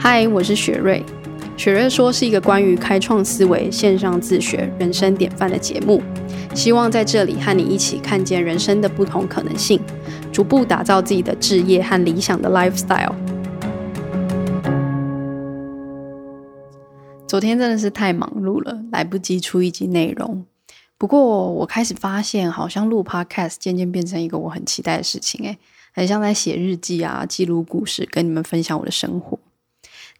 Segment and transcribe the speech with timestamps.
[0.00, 1.04] 嗨，我是雪瑞。
[1.56, 6.00] 雪瑞说是一个关于开创思维、线上自学、人生典范的节目，
[6.54, 9.80] 希望在这里和你一起看见人生的不同可能性，
[10.32, 13.12] 逐步打造自己的志业和理想的 lifestyle。
[17.26, 20.44] 昨天真的是太忙碌了，来不及出一集内容。
[20.96, 25.58] 不过我开始发现，好像录 podcast 渐渐变成一个我很期待的事情，诶，
[25.92, 29.36] 很像在写日记啊，记录故事，跟你们分享我的生活。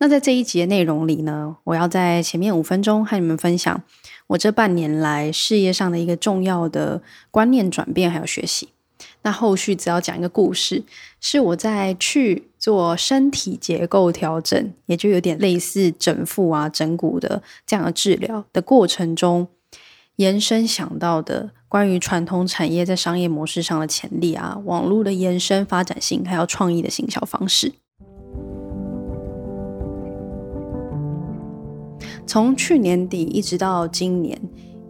[0.00, 3.82] 那在这一集的内容里呢，我要在前面五分钟和你们分享
[4.28, 8.68] 我这半年来事业上的一个重要的观念转变，还有学习。
[9.22, 10.84] 那后续只要讲一个故事，
[11.20, 19.48] 是我在去做身体结构调整，也就有点类似整腹啊、整骨的这样的治疗的过程中，
[20.16, 27.72] 延伸想到的关于传统产业在商业模式上的潜力啊、网络的延伸发展性，还有创意的行销方式。
[32.28, 34.38] 从去年底一直到今年，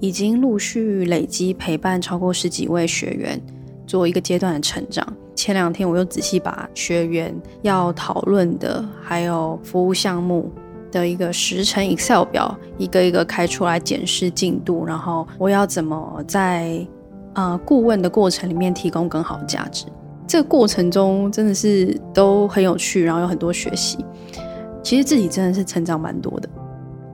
[0.00, 3.41] 已经陆续累积陪伴超过十几位学员。
[3.86, 5.06] 做一个阶段的成长。
[5.34, 10.53] 前两天我又仔细把学员要讨论的，还有服务项目
[10.92, 16.86] 的一个时程 Excel 表，一个一个开出来检视进度，然后我要怎么在
[17.33, 19.86] 呃顾问的过程里面提供更好的价值。
[20.27, 24.05] 这个过程中真的是都很有趣，然后有很多学习。
[24.83, 26.48] 其实自己真的是成长蛮多的。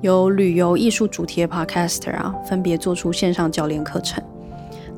[0.05, 4.23] 有旅游艺术主题的 Podcaster 啊，分别做出线上教练课程。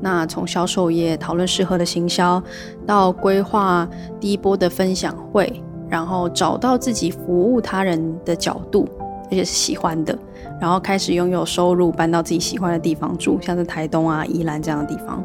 [0.01, 2.43] 那从销售业讨论适合的行销，
[2.85, 3.87] 到规划
[4.19, 8.85] 第一波的分享会，然后找到自己服务他人的角度，
[9.27, 10.13] 而且是喜欢的，
[10.59, 15.23] 然后开始拥有收入，搬到自己喜欢的地方住，像是台东啊、宜兰这样的地方，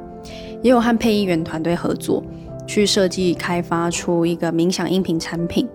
[0.63, 2.23] 也有和配音员团队合作，
[2.69, 5.69] 去设计开发出一个冥想音频产品。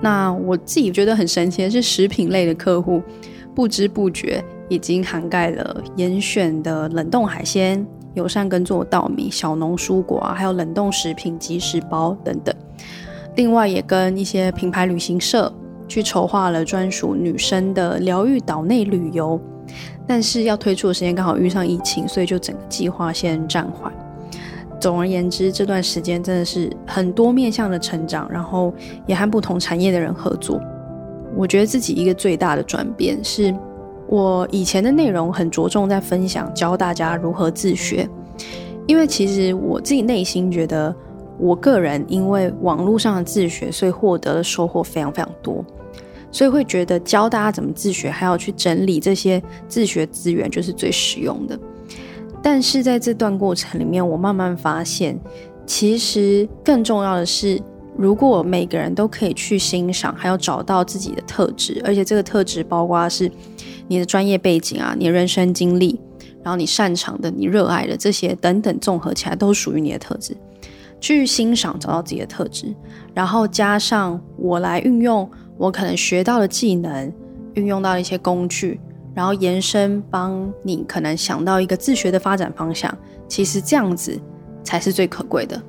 [0.00, 3.02] 那我自己觉得很神奇的是，食品类的客户
[3.54, 4.44] 不知不觉。
[4.68, 12.52] 已经涵盖了严选的冷冻海鲜、友善耕作稻米、小农蔬果啊，还有冷冻食品、即食包等等。
[13.36, 15.54] 另外，也跟一些品牌旅行社
[15.86, 19.40] 去筹划了专属女生的疗愈岛内旅游。
[20.04, 23.92] 但是要推出的时间刚好遇上疫情，所以就整个计划先暂缓。
[24.80, 28.72] 总而言之，这段时间真的是很多面向的成长，然后
[29.06, 30.60] 也和不同产业的人合作。
[31.34, 33.54] 我觉得自己一个最大的转变是。
[34.08, 38.08] 我以前的内容很着重在分享，教大家如何自学，
[38.86, 40.94] 因为其实我自己内心觉得，
[41.40, 45.64] 我个人因为网络上的自学，所以获得的收获非常非常多，
[46.30, 51.58] 所以会觉得教大家怎么自学，还要去整理这些自学资源，就是最实用的。
[52.48, 55.18] 但是在这段过程里面，我慢慢发现，
[55.66, 57.60] 其实更重要的是，
[57.96, 63.28] 如果每个人都可以去欣赏，还要找到自己的特质，而且这个特质包括是。
[63.88, 66.00] 你的专业背景啊，你的人生经历，
[66.42, 70.36] 然后你擅长的、你热爱的这些等等，综合起来都属于你的特质。
[71.00, 72.72] 去欣赏，找到自己的特质，
[73.12, 77.12] 然后加上我来运用我可能学到的技能，
[77.54, 78.80] 运用到一些工具，
[79.16, 82.94] 然后延伸帮你可能想到一个自学的发展方向。
[83.26, 84.16] 其实这样子
[84.62, 85.60] 才是最可贵的。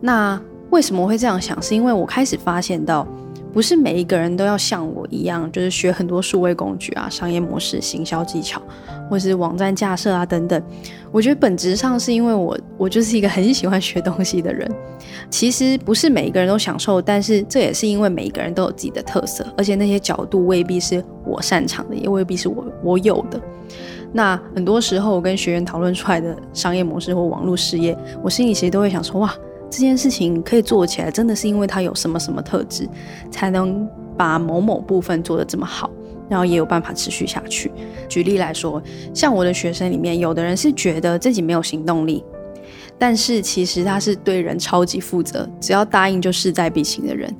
[0.00, 0.40] 那
[0.70, 1.60] 为什么会这样想？
[1.60, 3.04] 是因为我开始发现到。
[3.52, 8.62] 不是每一个人都要像我一样，就是学很多数位工具啊、商业模式、行销技巧，
[9.10, 10.62] 或是网站架设啊等等。
[11.10, 14.66] 我觉得本质上是因为我，我就是一个很喜欢学东西的人。
[15.28, 23.40] 其实不是每一个人都享受，但是这也是因为每一个人都有自己的特色，而且那些角度未必是我擅长的，也未必是我我有的。
[24.12, 29.34] 那很多时候我跟学员讨论出来的商业模式或网络事业，我心里其实都会想说，哇。
[29.70, 32.86] 这件事情可以做起来，真的是因为它有什么什么特质，
[33.30, 33.88] 才能
[34.18, 35.90] 把某某部分做得这么好，
[36.28, 37.72] 然后也有办法持续下去。
[38.06, 38.82] 举例来说，
[39.14, 42.22] 像我的学生里面，有的人是觉得自己没有行动力，
[43.02, 47.34] 但是其实他是对人超级负责，只要答应就势在必行的人，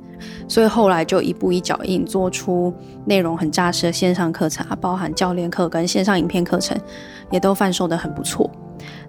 [0.45, 2.73] 所以后来就一步一脚印做出
[3.05, 6.77] 内容很扎实的线上课程啊，包含教练课跟线上影片课程，
[7.31, 8.51] 也都贩售得很不错。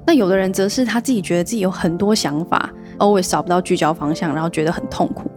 [0.06, 2.70] 那有的人则是他自己觉得自己有很多想法。
[2.98, 5.28] always 找不到聚焦方向，然后觉得很痛苦。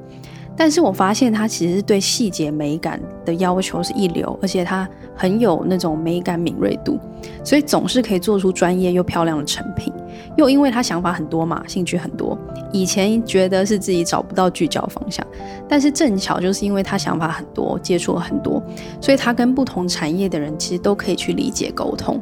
[0.56, 7.00] 但是我发现他其实对细节美感的要求是一流，而且他很有那种美感敏锐度，
[7.44, 9.92] 所以总是可以做出专业又漂亮的成品。
[10.38, 12.38] 又因为他想法很多嘛，兴趣很多，
[12.72, 15.26] 以前觉得是自己找不到聚焦方向，
[15.68, 18.62] 但是正巧就是因为他想法很多，接触了很多，
[19.02, 22.22] 所以他跟不同产业的人其实都可以去理解沟通。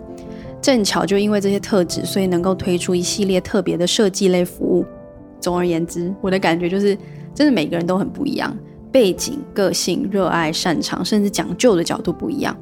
[0.61, 4.83] 正巧就因为这些特质，所以能够推出一系列特别的设计类服务。
[5.39, 6.97] 总而言之，我的感觉就是，
[7.35, 8.55] 真的每个人都很不一样，
[8.91, 12.55] 背景、个性、热爱、擅长，甚至讲究的角度不一样。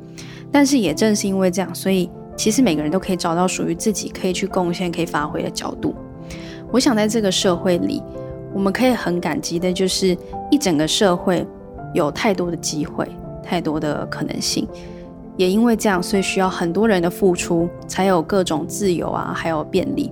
[0.52, 5.94] 但是也正是因为这样，所以其实每个人都可以找到属于自己可以去贡献、可以发挥的角度。
[6.72, 8.02] 我想在这个社会里，
[8.54, 10.18] 我们可以很感激的就是
[10.50, 11.46] 一整个社会
[11.94, 13.08] 有太多的机会、
[13.44, 14.68] 太多的可能性。
[15.36, 20.12] 也因为这样，所以需要很多人的付出，才有各种自由啊，还有便利。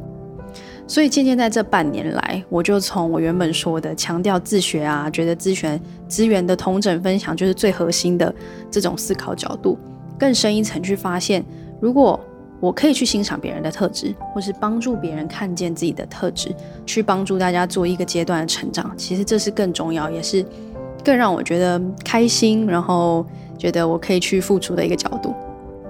[0.88, 8.34] 所以渐渐在这半年来，我就从我原本说的强调自学啊，觉得资源资源的同整分享就是最核心的
[8.70, 9.78] 这种思考角度，
[10.20, 11.46] 更深一层去发现，
[11.82, 12.18] 如果
[12.60, 16.56] 我可以去欣赏别人的特质，或是帮助别人看见自己的特质，
[16.86, 20.46] 去帮助大家做一个阶段的成长，其实这是更重要，也是
[21.04, 23.26] 更让我觉得开心，然后
[23.58, 25.34] 觉得我可以去付出的一个角度。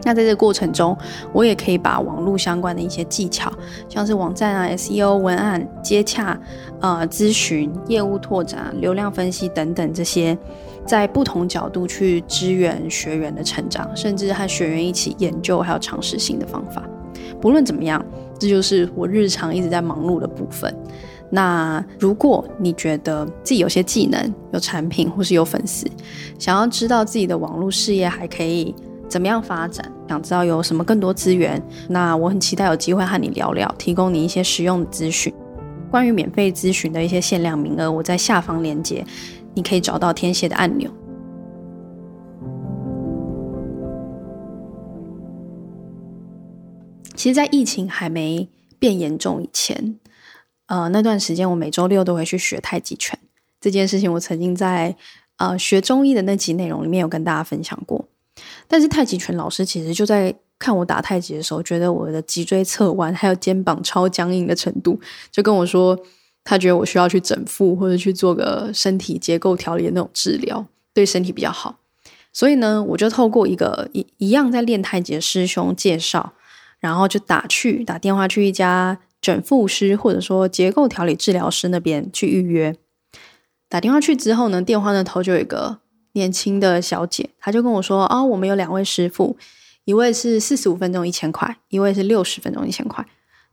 [0.03, 0.98] 那在这个过程中，
[1.31, 3.51] 我也可以把网络相关的一些技巧，
[3.88, 6.39] 像是网站啊、SEO、文案、接洽、
[6.80, 10.38] 呃、咨询、业务拓展、流量分析等等这些，
[10.86, 16.83] 在不同角度去支援学员的成长，甚至和学员一起研究还有尝试新的方法。
[17.39, 18.03] 不论怎么样，
[18.39, 20.74] 这就是我日常一直在忙碌的部分。
[21.30, 25.88] 那如果你觉得自己有些技能、有产品或是有粉丝，
[26.38, 28.75] 想要知道自己的网络事业还可以。
[29.12, 29.92] 怎么样发展？
[30.08, 31.62] 想知道有什么更多资源？
[31.90, 35.34] 那我很期待有机会和你聊聊，提供你一些实用的资讯。
[35.92, 39.06] 关于免费咨询的一些限量名额，我在下方链接，
[39.54, 40.90] 你可以找到填写的按钮。
[47.13, 48.48] 其实，在疫情还没
[48.80, 50.00] 变严重以前，
[50.68, 53.19] 呃，那段时间我每周六都会去学太极拳。
[53.60, 54.96] 这件事情，我曾经在
[55.36, 58.06] 呃学中医的那集内容里面有跟大家分享过。
[58.72, 64.98] 但是太极拳老师其实就在看我打太极的时候，觉得我的脊椎侧弯还有肩膀超僵硬的程度，
[65.30, 66.00] 就跟我说，
[66.46, 71.80] 他觉得我需要去整复或者去做个身体结构调理的那种治疗，对身体比较好。
[72.32, 76.32] 所以呢，我就透过一个一一样在练太极的师兄介绍，
[76.80, 82.74] 然后就打去打电话去一家整复师或者说结构调理治疗师那边去预约。
[83.68, 85.80] 打电话去之后呢，电话那头就有一个。
[86.13, 89.38] 年轻的小姐，她就跟我说：“哦，我们有两位师傅，
[89.86, 93.06] 一位是四十五分钟一千块，一位是六十分钟一千块。”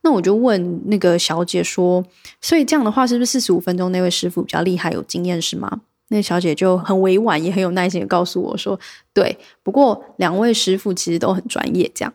[0.02, 2.04] 那我就问那个小姐说
[2.40, 8.78] ：“所以这样的话，是不是四十五分钟那位师傅比较厉害、有经验，是吗？”那小姐就很委婉，也很有耐心的告诉我说
[9.12, 12.14] ：“对，不过两位师傅其实都很专业。”这样，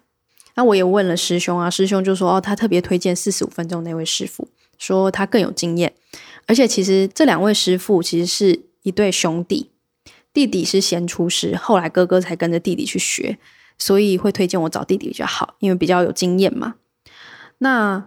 [0.55, 4.47] 那我也问了师兄啊，师兄就说：“哦，他特别推荐四十五分钟那位师傅，
[4.79, 5.93] 说他更有经验，
[6.47, 9.69] 而且其实这两位师傅其实是一对兄弟。”
[10.33, 13.37] 弟弟是先出师，后来哥哥才跟着弟弟去学，
[13.77, 16.75] 所以会推荐我找弟弟比较好，因为比较有经验嘛。
[17.59, 18.03] 那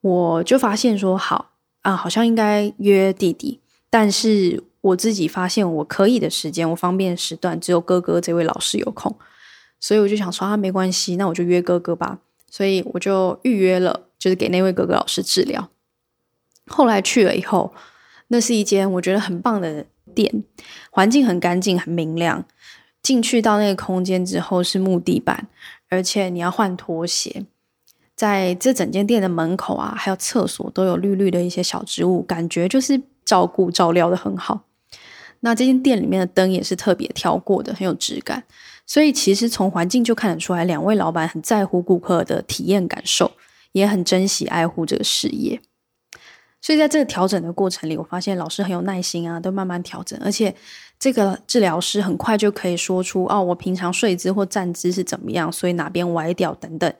[0.00, 1.52] 我就发现说，好
[1.82, 3.60] 啊，好像应该约弟弟，
[3.90, 9.14] 但是我自己发现我可以的时间，我方便的时段只有哥哥这位老师有空，
[9.78, 12.18] 所以我就想说啊，没关系，那我就约哥哥吧。
[12.50, 15.68] 所以我就预约了，就是给那位哥哥老师治疗。
[16.66, 17.74] 后来去了以后，
[18.28, 19.86] 那是一间我觉得很棒的。
[20.14, 20.44] 店
[20.90, 22.44] 环境很干净，很明亮。
[23.02, 25.48] 进去到那个空间之后是木地板，
[25.88, 27.44] 而且你要换拖鞋。
[28.14, 34.62] 在这整间店的门口啊，还有厕所都有绿绿的一些小植物，感觉就是照顾照料得很好。
[35.40, 38.44] 那这间店里面的灯也是特别挑过的，很有质感。
[38.86, 43.32] 所以其实从环境就看得出来，两位老板很在乎顾客的体验感受，
[43.72, 45.60] 也很珍惜爱护这个事业。
[46.62, 50.54] 所以在这个调整的过程里，我发现老师很有耐心啊，都慢慢调整，而且
[50.98, 56.94] 这个治疗师很快就可以说出哦，我平常睡姿或站姿是怎么样，所以哪边歪掉等等。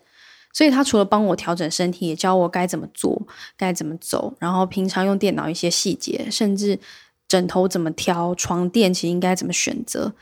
[0.53, 3.27] 所以他除了帮我调整身体，也教我该怎么做，
[3.57, 6.79] 该怎么走，然后平常用电脑一些细节，甚至
[7.27, 10.13] 枕头怎么挑，床垫其实应该怎么选择。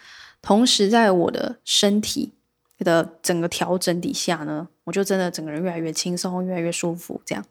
[0.43, 2.35] 同时，在我的身体
[2.79, 7.45] 的整个调整底下呢，我就真的整个人越来越轻松，越来越舒服，这样。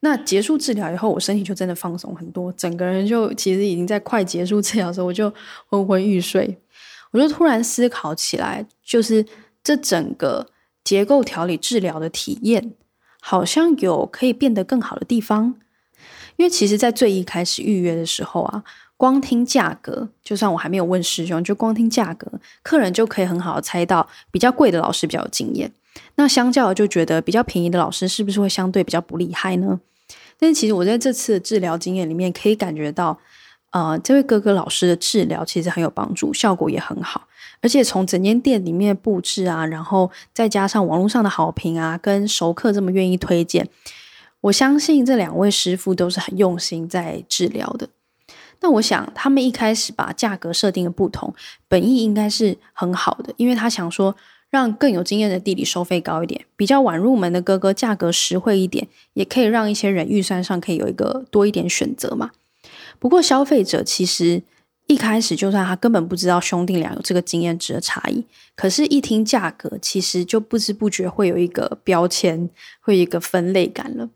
[0.00, 5.32] 那结束治疗以后，我身体就真的放松很多，整个人就其实已经在快结束治疗的时候，我就
[5.68, 6.58] 昏昏欲睡。
[7.12, 9.26] 我就突然思考起来，就是
[9.62, 10.46] 这整个
[10.84, 12.72] 结构调理治疗的体验，
[13.20, 15.56] 好像有可以变得更好的地方。
[16.36, 18.64] 因为其实，在最一开始预约的时候啊，
[18.96, 25.72] 光听价格，就算我还没有问师兄，就光听价格，客人就可以很好的猜到，比较贵的老师比较有经验。
[26.14, 29.80] 那相较就觉得比较便宜的老师是不是会相对比较不厉害呢？
[30.40, 33.18] 但其实我在这次的治疗经验里面可以感觉到，
[33.70, 37.28] 呃，这位哥哥老师的治疗其实很有帮助，效果也很好。
[37.62, 43.68] 而且从整间店里面布置啊，然后再加上网络上的好评啊，跟熟客这么愿意推荐，
[44.40, 47.90] 我相信这两位师傅都是很用心在治疗的。
[48.62, 51.34] 那我想他们一开始把价格设定的不同，
[51.68, 54.16] 本意应该是很好的，因为他想说
[54.50, 62.32] 让更有经验的弟弟收费高一点，比较晚入门的哥哥价格实惠一点，也可以让一些人预算上可以有一个多一点选择嘛。
[62.98, 64.42] 不过消费者其实
[64.88, 68.24] 一开始就算他根本不知道兄弟俩有这个经验值的差异，
[68.56, 74.10] 可是一听价格，其实就不知不觉会有一个标签，会有一个分类感了。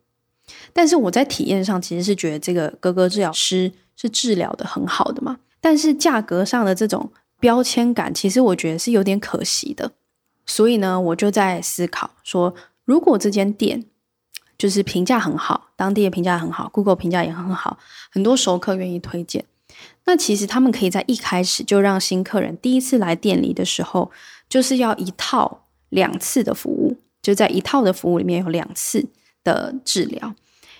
[0.72, 9.92] 但是我在体验上其实是觉得这个哥哥治疗师是治疗的很好的嘛，但是价格上的这种标签感，其实我觉得是有点可惜的。
[10.46, 13.84] 所以呢，我就在思考说，如果这间店
[14.58, 17.78] 就是评价很好，当地的评价很好，Google 评价也很好，
[18.10, 19.44] 很多熟客愿意推荐，
[20.04, 24.10] 那其实他们可以在一开始就让新客人第一次来店里的时候，
[24.48, 29.06] 就是要一套两次的服务，就在一套的服务里面有两次
[29.42, 30.34] 的治疗。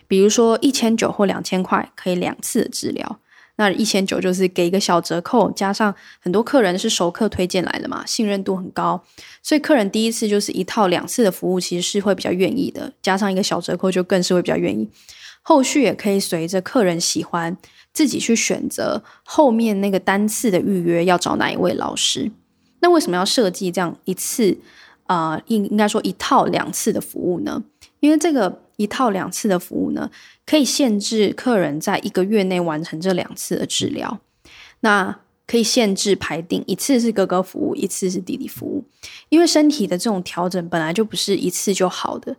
[0.07, 3.19] 比如说一千九或两千块可以两次的治疗，
[3.57, 9.03] 那一千九就是给一个小折扣，加上很多客人是熟客推荐来的嘛，信任度很高，
[9.43, 14.89] 所以客人第一次就是一套两次的服务，其实是会比较愿意的，加上一个小折扣就更是会比较愿意。
[15.43, 17.57] 后续也可以随着客人喜欢
[17.93, 22.33] 自己去选择后面那个单次的预约要找哪一位老师。
[22.81, 24.59] 那为什么要设计这样一次
[25.07, 25.41] 啊？
[25.47, 27.63] 应、应该说一套两次的服务呢？
[28.05, 28.61] 因为这个。
[28.77, 30.11] 一套两次的服务呢，
[30.45, 34.19] 可以限制客人在一个月内完成这两次的治疗。
[34.81, 38.85] 那可以限制排定，一次是哥哥服务，一次是弟弟服务。
[39.29, 42.35] 因为身体的这种调整本来就不是一次就好的，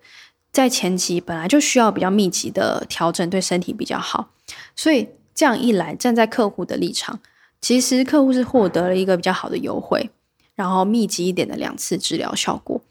[0.52, 4.32] 在前期本来就需要比较密集的调整，对身体比较好。
[4.76, 7.22] 所以这样一来，站在客户的立场，
[7.62, 10.10] 其实客户是获得了一个比较好的优惠，
[10.56, 12.82] 然后密集一点的两次治疗效果。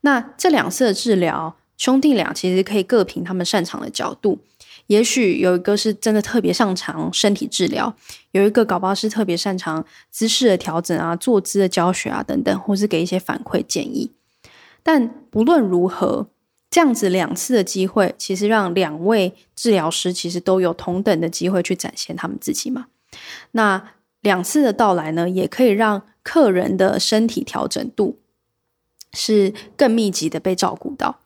[0.00, 1.54] 那这两次的治疗。
[1.76, 4.38] 兄弟俩其实可以各凭他们擅长的角度，
[4.86, 7.94] 也许有一个是真的特别擅长身体治疗，
[8.32, 14.12] 有一个搞不好是特别擅长姿势的调整啊、坐姿的教学啊等等，或是给一些反馈建议。
[14.82, 16.28] 但不论如何，
[16.70, 22.86] 这样子两次的机会，其实让两位治疗师其实都有同等的机会去展现他们自己嘛。
[23.52, 28.18] 那两次的到来呢，也可以让客人的身体调整度
[29.12, 31.20] 是更密集的被照顾到。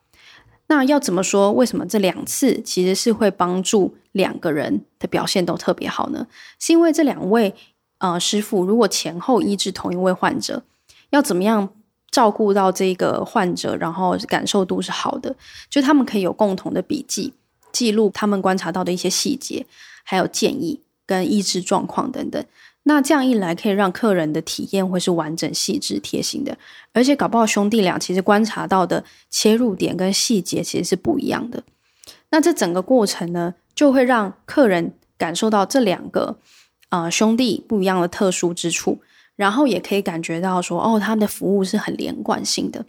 [0.71, 1.51] 那要怎么说？
[1.51, 6.29] 为什么这两次其实是会帮助两个人的表现都特别好呢？
[6.61, 7.53] 是因为这两位
[7.99, 10.63] 呃师傅如果前后医治同一位患者，
[11.11, 11.69] 要怎么样
[12.13, 15.35] 照顾到这个患者，然后感受度是好的，
[15.69, 17.35] 就他们可以有共同的笔记
[17.73, 19.67] 记录他们观察到的一些细节，
[20.05, 22.45] 还有建议跟医治状况等等。
[22.85, 26.57] 那这样一来，可以让客人的体验会是完整、细致、贴心的，
[26.95, 31.63] 而且搞不好兄弟俩其实观察到的切入点跟细节其实是不一样的。
[32.31, 36.39] 那这整个过程呢，就会让客人感受到这两个
[36.89, 39.01] 呃兄弟不一样的特殊之处，
[39.37, 42.87] 然后也可以感觉到说，哦，他们的服务是很连贯性的。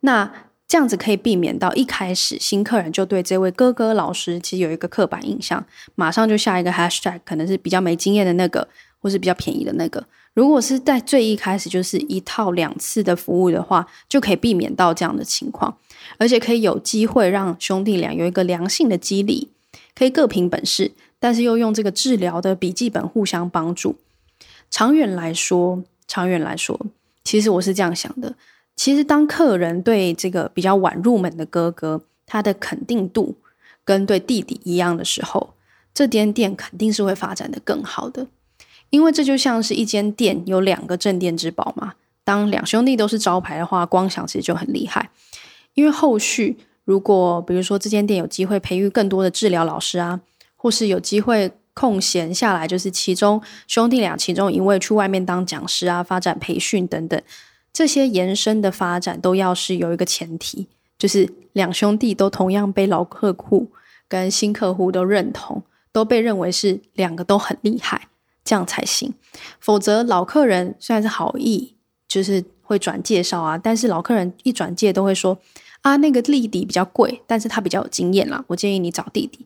[0.00, 8.66] 那这样子可以避免到一开始新客人就对这位哥哥老师其实有一个刻板印象，马上就下一个 hashtag，可能是比较没经验的那个。
[9.06, 15.78] 或是比较便宜的那个，如果是在最一开始就是一套两次的服务的话，就可以避免到这样的情况，
[16.18, 19.50] 而且可以有机会让兄弟俩有一个良性的激励，
[19.94, 23.94] 可以各凭本事，但是又用这个治疗的笔记本互相帮助。
[24.72, 26.76] 长远来说，长远来说，
[27.22, 28.34] 其实我是这样想的：
[28.74, 33.36] 其实当客人对这个比较晚入门的哥哥，他的肯定度
[33.84, 35.54] 跟对弟弟一样的时候，
[35.94, 38.26] 这间店肯定是会发展的更好的。
[38.90, 41.94] 因为这就像是一间店有两个镇店之宝嘛。
[42.24, 45.10] 当两兄弟都是招牌的话，光想其实就很厉害。
[45.74, 50.20] 因为后续如果比如说这间店有机会培育更多的治疗老师啊，
[50.56, 57.22] 或是有机会空闲下来，就是其中兄弟俩其中一位去外面当讲师啊，发展培训等等，
[57.72, 60.66] 这些延伸的发展都要是有一个前提，
[60.98, 63.70] 就是两兄弟都同样被老客户
[64.08, 65.62] 跟新客户都认同，
[65.92, 68.08] 都被认为是两个都很厉害。
[68.46, 69.12] 这样才行，
[69.60, 71.74] 否则老客人虽然是好意，
[72.06, 75.36] 就是会转介绍啊，但是老客人一转介都会说
[75.82, 79.44] 啊，那个弟弟比较贵，但是他比较有经验啦，我建议你找弟弟。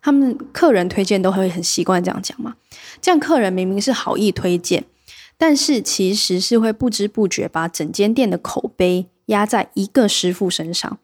[0.00, 2.54] 他们客人推荐都会很习惯这样讲嘛，
[3.02, 4.84] 这样客人明明是好意推荐，
[5.36, 11.00] 但是其实是会不知不觉把整间店的口碑压在一个师傅身上，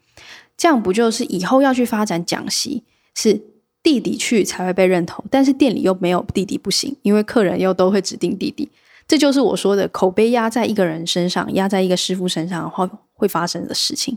[0.56, 2.84] 这样不就是以后要去发展讲习
[3.16, 3.51] 是？
[3.82, 8.70] 弟弟去才会被认同，但是店里又没有弟弟不行，因为客人又都会指定弟弟。
[9.08, 14.16] 这就是我说的口碑压在一个人身上，压在一个师傅身上的话会发生的事情。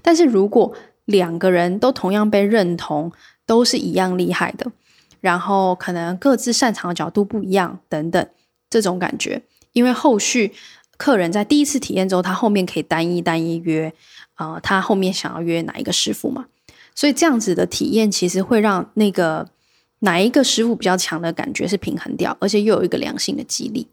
[0.00, 3.12] 但是如果两个人都同样被认同，
[3.46, 4.72] 都是一样厉害的，
[5.20, 8.26] 然后可能各自擅长的角度不一样等等
[8.70, 9.42] 这种感觉。
[9.72, 10.52] 因为后续
[10.96, 13.92] 客人在第一次体验之后，他后面可以单一单一约，
[14.36, 16.46] 呃，他后面想要约哪一个师傅嘛？
[16.94, 19.48] 所以这样子的体验其实会让那个
[20.00, 23.88] 哪一个师傅比较强的感觉是平衡掉，而且又有一个良性的激励。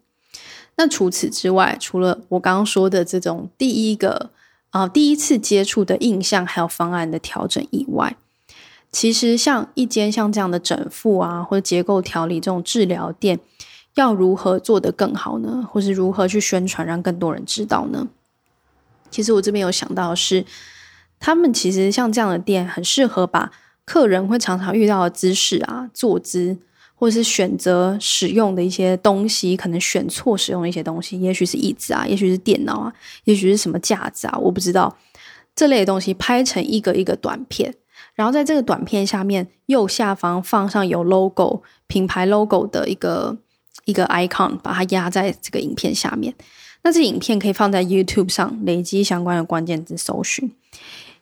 [0.76, 4.30] 那除此之外，除了我刚刚说的这种第一个
[4.70, 8.16] 啊、第一次接触的印象，还有方案的调整以外，
[8.92, 13.40] 其实像一间像这样的整复啊，或者结构调理这种治疗店，
[13.94, 15.68] 要如何做得更好呢？
[15.68, 18.08] 或是如何去宣传，让更多人知道呢？
[19.10, 20.46] 其实我这边有想到的是，
[21.20, 23.52] 他们其实像这样的店，很适合把
[23.84, 26.58] 客人会常常遇到的姿势啊、坐姿，
[26.94, 32.92] 或者是选择使用的一些东西，可能选错使用的一些东西，也许是椅子啊，也许是电脑啊，
[33.24, 34.96] 也许是什么架子啊，我不知道
[35.54, 37.74] 这类的东西，拍成一个一个短片，
[38.14, 43.36] 然后在这个短片下面右下方放上有 logo 品牌 logo 的一个
[43.84, 46.34] 一个 icon，把它压在这个影片下面。
[46.82, 50.50] 那这影片可以放在 YouTube 上，累积相关的关键字搜寻。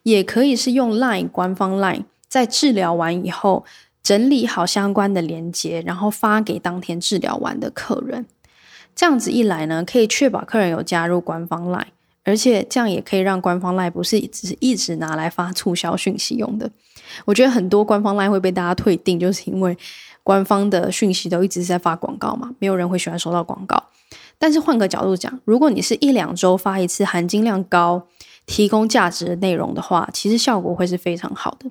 [0.09, 3.65] 也可以是用 Line 官方 Line，在治疗完以后
[4.03, 8.27] 整理好相关的连接，然后发给当天治疗完的客人。
[8.95, 11.87] 这样子一来呢，可以确保客人有加入官方 Line，
[12.25, 16.71] 而且这样也可以让官方 Line 不是只是一直拿来发促销讯息用的。
[17.25, 19.77] 我觉得很多官方 Line 会被大家退订，就是因为
[20.23, 23.83] 官方的讯息都一直是在发广告嘛，没有人会喜欢收到广告。
[24.39, 28.07] 但是换个角度讲，如果你是一两周发一次，含金量高，
[28.49, 31.71] 提供价值的内容的话，其实效果会是非常好的。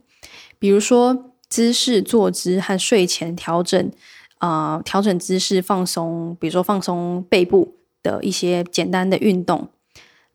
[0.60, 3.92] 比如说姿势、坐姿和睡前调整，
[4.38, 9.70] 啊、调整姿势、放松，比如说放松背部的一些简单的运动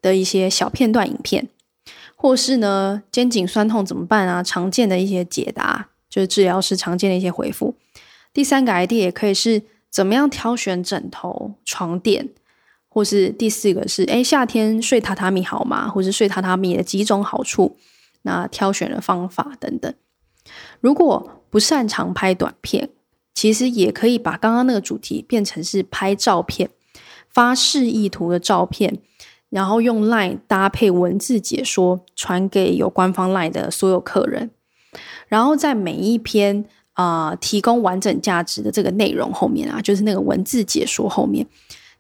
[0.03, 1.49] 的一些小片段影片，
[2.17, 4.43] 或是呢肩颈酸痛怎么办啊？
[4.43, 7.77] 常见的一些解答，就是治疗师常见的一些回复。
[8.33, 12.31] 第三个 idea 也可以是怎么样挑选枕头、床垫。
[12.93, 15.89] 或是第四个是，哎，夏天睡榻榻米好吗？
[15.89, 17.78] 或是睡榻榻米的几种好处，
[18.23, 19.95] 那挑选的方法等等。
[20.81, 22.91] 如果不擅长拍短片，
[23.33, 26.69] 其实也可以把刚刚那个主题变成是拍照片，
[27.31, 28.99] 发示意图的照片，
[29.49, 34.50] 然后用 LINE 搭配文字解说，传给有官方 LINE 的所有客人。
[35.28, 41.47] 然后在每一篇啊、提供完整价值的这个内容后面啊，就是那个文字解说后面。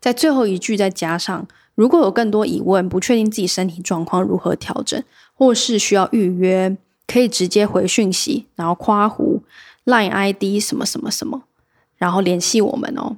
[0.02, 5.00] 在最后一句再加上，如果有更多疑问，不确定自己身体状况如何调整，
[5.32, 9.40] 或是需要预约，可以直接回讯息，然后括弧
[9.84, 11.44] Line ID 什么什么什么，
[11.96, 13.16] 然后联系我们哦。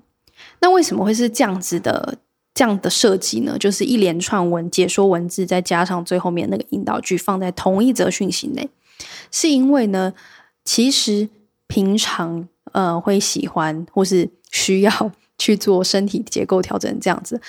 [0.61, 2.19] 那为什么会是这样子的
[2.53, 3.57] 这样的设计呢？
[3.59, 8.69] 就是一连串文解说文字，再加上最后面那个引导句，放在同一则讯息内，
[9.31, 10.13] 是因为呢，
[10.63, 11.31] 其实
[11.67, 15.13] 平常呃会喜欢或是需要。
[15.39, 17.41] 去做身体结构调整，这样子，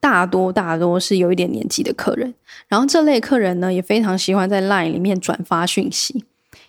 [0.00, 2.34] 大多大多是有一点年纪的客人。
[2.68, 6.24] 然后这类客人呢，也非常喜欢在 LINE 里面转发讯息，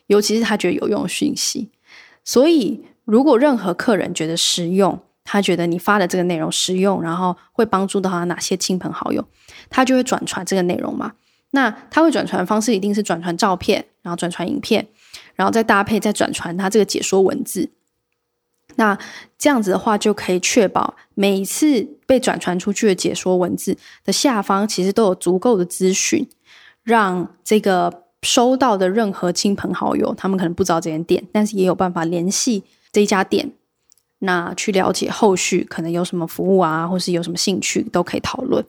[0.08, 1.70] 尤其是他觉得有用的讯息。
[2.24, 9.26] 所以，如果任何客人觉得实用，他觉得你发的这个内容实用，然后会帮助到他哪些亲朋好友，
[9.70, 11.14] 他就会转传这个内容嘛。
[11.52, 14.88] 那他会转传方式一定是转传照片，然后转传影片，
[15.36, 17.72] 然后再搭配再转传他这个解说文字。
[18.76, 18.98] 那
[19.38, 26.28] 这样子的话，就可以确保每一次被转传出去的解说文字的下方，其实都有足够的资讯，
[26.84, 33.52] 让这个收到的任何亲朋好友，他们可能不知道这间店，但是也有办法联系这一家店，
[34.20, 38.66] 那去了解后续可能有什么服务啊，或是有什么兴趣，都可以讨论。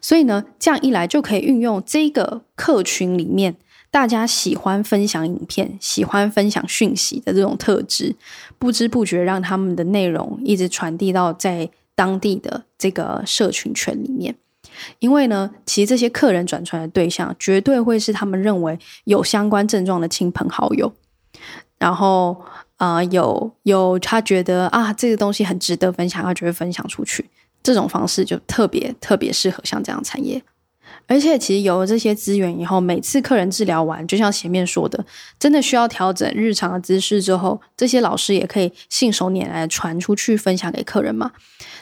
[0.00, 3.56] 所以呢，这样一来就可以运用这个客群里面。
[3.90, 8.14] 大家喜欢分享影片、喜欢分享讯息的这种特质，
[8.58, 14.34] 不知不觉让他们的内容一直传递到在当地的这个社群圈里面。
[14.98, 20.92] 因为呢，其实这些客人转传的对象，绝对会是他们认为有相关症状的亲朋好友。
[21.78, 22.44] 然后，
[22.76, 27.28] 啊、有有他觉得啊，这个东西很值得分享，他就会分享出去。
[27.62, 30.42] 这种方式就特别特别适合像这样产业。
[31.08, 35.04] 而且，其实有了这些资源以后，每次客人治疗完，就像前面说的，
[35.38, 41.32] 真的需要调整日常的姿势之后，这些老师也可以信手拈来传出去，分享给客人嘛。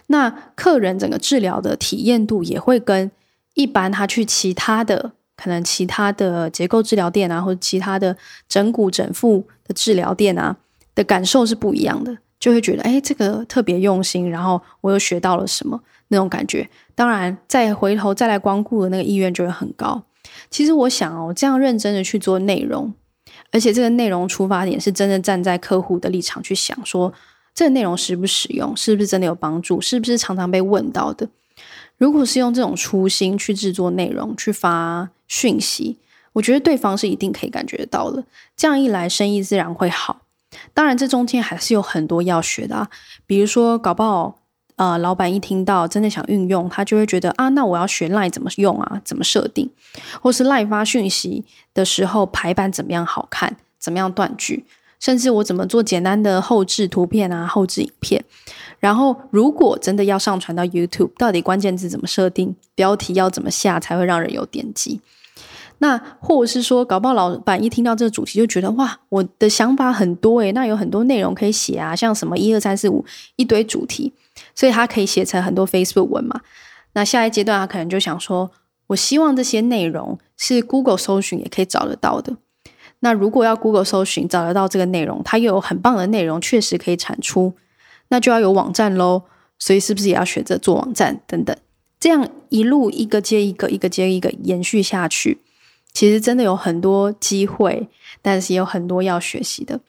[0.07, 3.11] 那客人整个治疗的体验度也会跟
[3.55, 8.17] 一般他去其他的可能其他的结构治疗店啊，或者其他的
[8.49, 10.57] 整骨整复的治疗店啊
[10.95, 16.71] 的感受是不一样的，就会觉得哎，这个特别用心，然后我又学到了什么那种感觉。
[16.95, 20.01] 当然，再回头再来光顾的那个意愿就会很高。
[20.49, 22.95] 其实我想哦，这样认真的去做内容，
[23.51, 27.13] 而且这个内容出发点是真的站在客户的立场去想，说
[27.53, 31.29] 这个内容实不实用，是不是真的有帮助，是不是常常被问到的。
[31.99, 35.99] 如果是用这种初心去制作内容、去发讯息，
[36.35, 38.23] 我觉得对方是一定可以感觉到的。
[38.57, 40.21] 这样一来，生意自然会好。
[40.75, 42.89] 当然，这中间还是有很多要学的啊，
[43.27, 44.39] 比如说，搞不好，
[44.77, 49.71] 呃，老板一听到真的想运用，他就会觉得啊，那我要学 LINE 怎么用啊，怎么设定，
[50.21, 54.65] 或是 LINE 发讯息的时候排版怎么样好看，怎么样断句，
[55.01, 58.25] 甚至我怎么做简单的后置图片啊，后置影片。
[58.79, 65.01] 然后，如果真的要上传到 YouTube，到底关键字怎么设定，标题要怎么下才会让人有点击？
[65.79, 73.05] 那或者是说，搞不好老板一听到这个主题就觉得哇，我的想法很多诶，那有很多内容可以写啊，像什么一二三四五
[73.37, 74.13] 一堆主题，
[74.55, 76.41] 所以他可以写成很多 Facebook 文嘛。
[76.95, 78.51] 那下一阶段他可能就想说，
[78.87, 82.37] 我希望这些内容是 Google 搜寻也可以找得到的。
[83.01, 87.53] 那如果要 Google 搜寻找得到这个内容，它又有很棒的内容，确实可以产出，
[88.09, 89.25] 那就要有网站喽。
[89.59, 91.57] 所以是不是也要学着做网站等等？
[91.99, 95.41] 这样一路一个接一个，一个接一个延续下去。
[95.97, 97.89] 其实真的有很多机会，
[98.21, 99.81] 但是也有很多要学习的。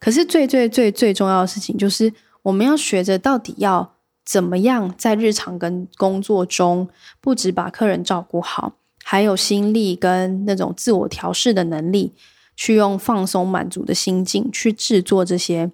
[0.00, 3.94] 可是最最最最重要的事情，就是我们要学着到底要
[4.24, 6.88] 怎么样在日常跟工作中，
[7.20, 8.72] 不只把客人照顾好，
[9.04, 12.12] 还有心力跟那种自我调试的能力，
[12.56, 15.70] 去用放松满足的心境去制作这些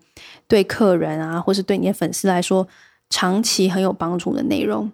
[0.46, 2.68] 对客人啊，或是对你的粉丝来说
[3.08, 4.92] 长期很有帮助的内容。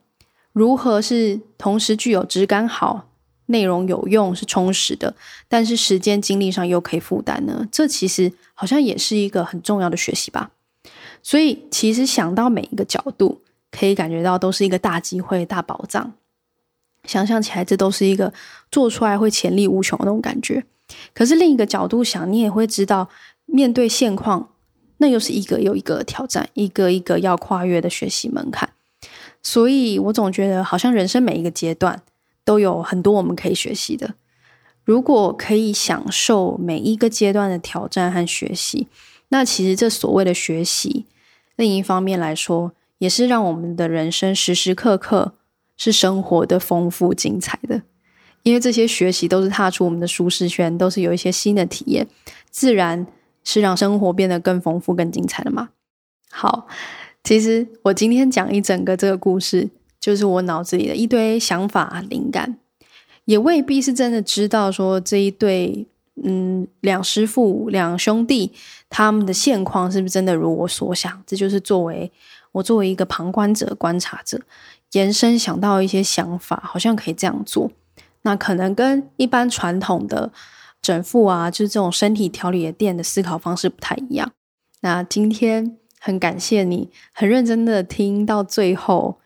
[0.52, 3.08] 如何是同时具有质感好，
[3.46, 5.14] 内容有用是充实的，
[5.48, 7.66] 但是时间精力上又可以负担呢？
[7.70, 10.50] 这其实好像也是一个很重要的学习吧。
[11.22, 16.12] 所以其实想到每一个角度，可以感觉到都是一个大机会、大宝藏。
[17.04, 18.32] 想象起来，这都是一个
[18.70, 20.64] 做出来会潜力无穷的那种感觉。
[21.12, 23.08] 可是另一个角度想，你也会知道，
[23.46, 24.50] 面对现况，
[24.98, 28.70] 那又是一个又一个挑战，一个一个要跨越的学习门槛。
[29.42, 32.02] 所以我总觉得，好像人生每一个阶段。
[32.44, 34.14] 都有很多我们可以学习的。
[34.84, 38.88] 如果可以享受每一个阶段的挑战和学习，
[39.28, 41.06] 那其实这所谓的学习，
[41.56, 45.32] 另一方面来说，也是让我们的人生时时刻刻
[45.76, 47.80] 是生活的丰富精彩的。
[48.42, 52.06] 因为这些学习都是踏出我们的舒适圈，都是有一些新的体验，
[52.50, 53.06] 自然
[53.42, 55.70] 是让生活变得更丰富、更精彩的嘛。
[56.30, 56.66] 好，
[57.22, 59.70] 其实我今天讲一整个这个故事。
[60.04, 62.58] 就是我脑子里的一堆想法、灵感，
[63.24, 65.86] 也未必是真的知道说这一对
[66.22, 68.52] 嗯两师父两兄弟
[68.90, 71.22] 他们的现况是不是真的如我所想。
[71.26, 72.12] 这就是作为
[72.52, 74.38] 我作为一个旁观者、观察者，
[74.92, 77.70] 延伸想到一些想法，好像可以这样做。
[78.20, 80.30] 那可能跟一般传统的
[80.82, 84.30] 整复啊，就是这种身体调理的店的思考方式不太一样。
[84.82, 89.16] 那今天很感谢你，很认真的听到最后。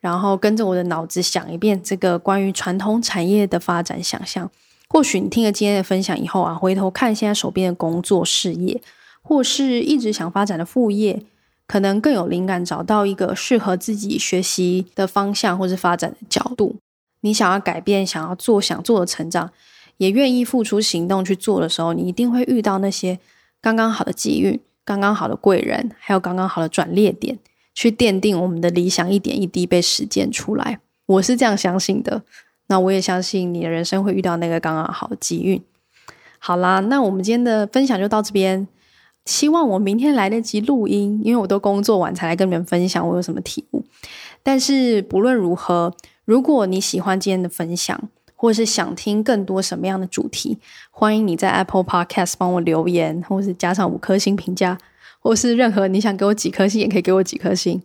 [0.00, 4.50] 然后跟着我的脑子想一遍这个关于传统产业的发展想象，
[4.88, 8.80] 或许你听了今天的分享以后啊，回头看现在手边的工作事业，
[9.22, 11.22] 或是一直想发展的副业，
[11.66, 16.76] 可能更有灵感，找到一个适合自己学习的方向或是发展的角度。
[17.22, 19.50] 你想要改变，想要做，想做的成长，
[19.96, 23.18] 也愿意付出行动去做的时候，你一定会遇到那些
[23.60, 27.38] 刚刚好的机遇、刚刚好的贵人，还有刚刚好的转捩点。
[27.78, 30.80] 去奠定我们的理想，一点一滴被实践出来。
[31.06, 32.24] 我是这样相信的。
[32.66, 35.62] 那我也相信你的人生会遇到那个刚刚好机遇。
[36.40, 38.66] 好啦，那我们今天的分享就到这边。
[39.26, 43.84] 希望我明天来得及录音，因为我都工作完才来跟你们分享我有什么体悟。
[44.42, 50.58] 但是不论如何，如果你喜欢今天的分享，或是想听更多什么样的主题，
[50.90, 54.76] 欢迎你在 Apple Podcast 帮我留言，或是加上五颗星评价。
[55.28, 57.82] 或是任何你想给我几颗星，也可以给我几颗星。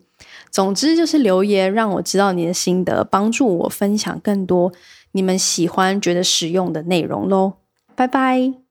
[0.50, 4.72] 总之就是留言，让我知道你的心得，帮助我分享更多
[5.12, 7.52] 你们喜欢、觉得实用的内容喽。
[7.94, 8.63] 拜拜。